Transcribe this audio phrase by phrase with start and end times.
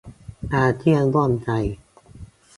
[0.53, 1.49] อาเซียนร่วมใจ